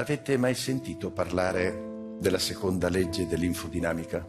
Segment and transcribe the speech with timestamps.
[0.00, 4.26] Avete mai sentito parlare della seconda legge dell'infodinamica?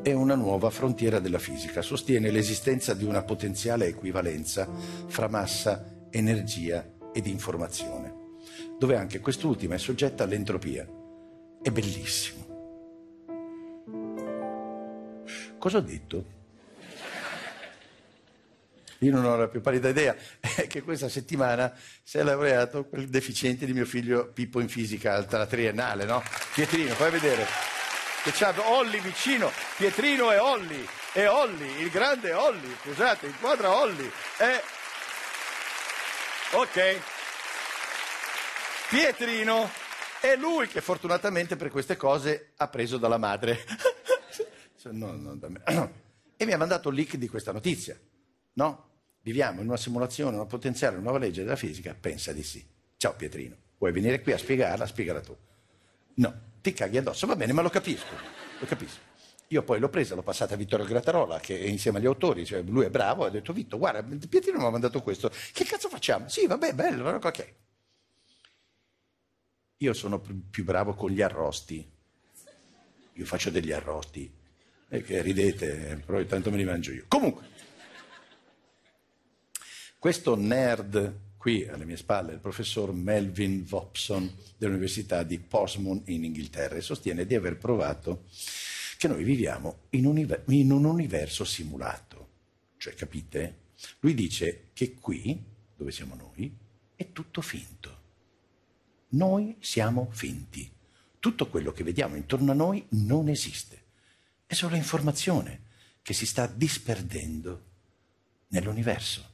[0.00, 4.68] È una nuova frontiera della fisica, sostiene l'esistenza di una potenziale equivalenza
[5.08, 8.14] fra massa, energia ed informazione,
[8.78, 10.86] dove anche quest'ultima è soggetta all'entropia.
[11.60, 12.46] È bellissimo.
[15.58, 16.41] Cosa ho detto?
[19.02, 21.72] Io non ho la più pallida idea, è che questa settimana
[22.04, 26.22] si è laureato quel deficiente di mio figlio Pippo in fisica alla triennale, no?
[26.54, 27.44] Pietrino, fai vedere.
[28.22, 34.08] Che c'ha Olli vicino, Pietrino e Olli, e Olli, il grande Olli, scusate, inquadra Olli.
[34.38, 34.62] E...
[36.52, 37.00] Ok.
[38.88, 39.68] Pietrino
[40.20, 43.64] è lui che fortunatamente per queste cose ha preso dalla madre.
[44.92, 45.62] no, no, da me.
[46.36, 47.96] E mi ha mandato il link di questa notizia,
[48.54, 48.91] no?
[49.22, 51.96] Viviamo in una simulazione, una potenziale nuova legge della fisica?
[51.98, 52.64] Pensa di sì.
[52.96, 54.84] Ciao Pietrino, vuoi venire qui a spiegarla?
[54.84, 55.36] Spiegala tu.
[56.14, 58.14] No, ti caghi addosso, va bene, ma lo capisco,
[58.58, 58.98] lo capisco.
[59.48, 62.62] Io poi l'ho presa, l'ho passata a Vittorio Grattarola, che è insieme agli autori, cioè
[62.62, 66.28] lui è bravo, ha detto Vitto, guarda, Pietrino mi ha mandato questo, che cazzo facciamo?
[66.28, 67.54] Sì, vabbè, bello, ok.
[69.76, 71.88] Io sono più bravo con gli arrosti,
[73.12, 74.32] io faccio degli arrosti,
[74.88, 77.04] e che ridete, però intanto me li mangio io.
[77.08, 77.48] Comunque,
[80.02, 86.80] questo nerd qui alle mie spalle, il professor Melvin Vopson dell'Università di Portsmouth in Inghilterra,
[86.80, 88.24] sostiene di aver provato
[88.98, 92.30] che noi viviamo in un, in un universo simulato.
[92.78, 93.58] Cioè, capite?
[94.00, 95.40] Lui dice che qui,
[95.76, 96.52] dove siamo noi,
[96.96, 98.00] è tutto finto.
[99.10, 100.68] Noi siamo finti.
[101.20, 103.84] Tutto quello che vediamo intorno a noi non esiste.
[104.46, 105.62] È solo informazione
[106.02, 107.66] che si sta disperdendo
[108.48, 109.30] nell'universo.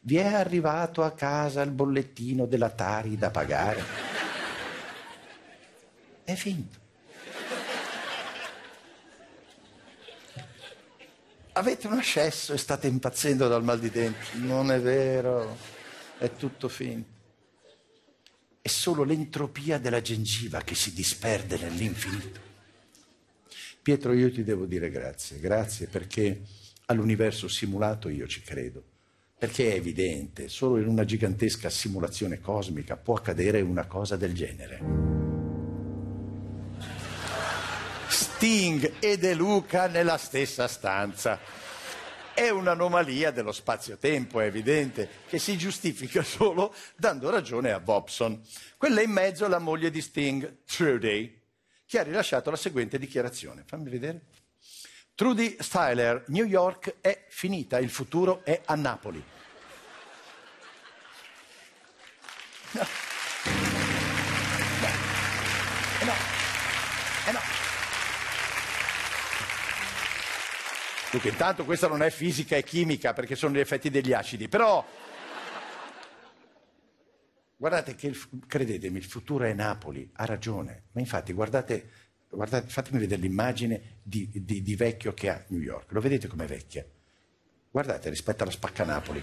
[0.00, 3.84] Vi è arrivato a casa il bollettino della Tari da pagare?
[6.24, 6.78] È finto.
[11.52, 14.38] Avete un ascesso e state impazzendo dal mal di denti.
[14.38, 15.58] Non è vero,
[16.16, 17.18] è tutto finto.
[18.62, 22.40] È solo l'entropia della gengiva che si disperde nell'infinito.
[23.82, 26.42] Pietro, io ti devo dire grazie, grazie perché
[26.86, 28.89] all'universo simulato io ci credo
[29.40, 34.80] perché è evidente, solo in una gigantesca simulazione cosmica può accadere una cosa del genere.
[38.06, 41.40] Sting e De Luca nella stessa stanza.
[42.34, 48.42] È un'anomalia dello spazio-tempo, è evidente, che si giustifica solo dando ragione a Bobson.
[48.76, 51.40] Quella in mezzo è la moglie di Sting, Trudy,
[51.86, 53.62] che ha rilasciato la seguente dichiarazione.
[53.64, 54.20] Fammi vedere.
[55.20, 59.22] Trudy Styler, New York è finita, il futuro è a Napoli.
[62.70, 62.80] No.
[66.00, 66.12] Eh no.
[67.26, 67.38] Eh no.
[71.10, 74.82] Dunque, intanto questa non è fisica e chimica perché sono gli effetti degli acidi, però
[77.58, 81.99] guardate che, il, credetemi, il futuro è Napoli, ha ragione, ma infatti guardate
[82.32, 85.90] Guardate, fatemi vedere l'immagine di, di, di, vecchio che ha New York.
[85.90, 86.86] Lo vedete com'è vecchia?
[87.68, 89.22] Guardate rispetto alla spacca Napoli.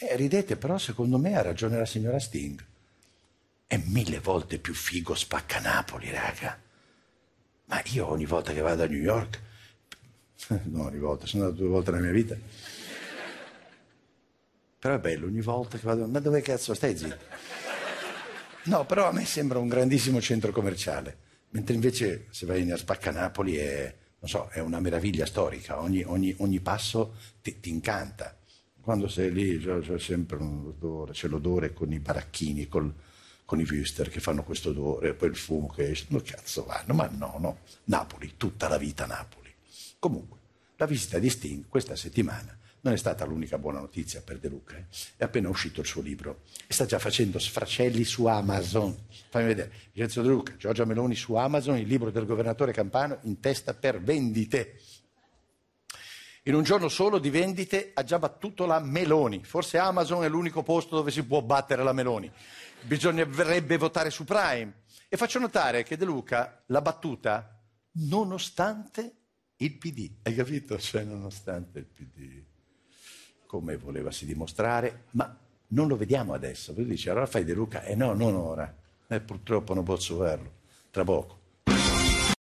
[0.00, 2.62] Eh, ridete, però secondo me ha ragione la signora Sting.
[3.66, 6.60] È mille volte più figo spacca Napoli, raga.
[7.64, 9.40] Ma io ogni volta che vado a New York,
[10.64, 12.36] no, ogni volta, sono andato due volte nella mia vita.
[14.78, 17.67] Però è bello, ogni volta che vado, ma dove cazzo stai zitto?
[18.68, 21.16] No, però a me sembra un grandissimo centro commerciale,
[21.50, 26.60] mentre invece se vai a Spaccanapoli è, so, è una meraviglia storica, ogni, ogni, ogni
[26.60, 28.36] passo ti, ti, incanta.
[28.82, 32.92] Quando sei lì c'è, c'è, sempre un odore, c'è l'odore con i baracchini, col,
[33.46, 36.92] con i Wüster che fanno questo odore, poi il fumo che esce, no cazzo vanno,
[36.92, 39.50] ma no, no, Napoli, tutta la vita Napoli.
[39.98, 40.38] Comunque,
[40.76, 44.76] la visita di Sting questa settimana non è stata l'unica buona notizia per De Luca.
[44.76, 44.84] Eh.
[45.16, 48.96] È appena uscito il suo libro e sta già facendo sfracelli su Amazon.
[49.30, 49.72] Fammi vedere.
[49.92, 54.00] Vincenzo De Luca, Giorgia Meloni su Amazon, il libro del governatore Campano in testa per
[54.00, 54.80] vendite.
[56.44, 59.42] In un giorno solo di vendite ha già battuto la Meloni.
[59.44, 62.30] Forse Amazon è l'unico posto dove si può battere la Meloni.
[62.82, 64.82] Bisognerebbe votare su Prime.
[65.08, 67.60] E faccio notare che De Luca l'ha battuta
[67.92, 69.16] nonostante
[69.56, 70.18] il PD.
[70.22, 70.78] Hai capito?
[70.78, 72.47] Cioè, nonostante il PD
[73.48, 75.34] come volevasi dimostrare, ma
[75.68, 76.74] non lo vediamo adesso.
[76.74, 77.82] Lui dice, allora fai De Luca?
[77.82, 78.72] Eh no, non ora.
[79.08, 80.50] Eh, purtroppo non posso farlo,
[80.90, 81.36] tra poco.